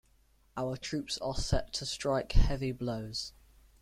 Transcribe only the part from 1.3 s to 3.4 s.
set to strike heavy blows.